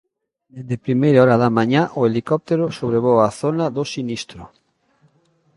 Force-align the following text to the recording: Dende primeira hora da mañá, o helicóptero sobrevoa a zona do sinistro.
Dende 0.55 0.77
primeira 0.85 1.19
hora 1.23 1.37
da 1.43 1.53
mañá, 1.57 1.83
o 1.99 2.01
helicóptero 2.07 2.65
sobrevoa 2.79 3.21
a 3.29 3.35
zona 3.41 3.65
do 3.75 3.83
sinistro. 3.93 4.43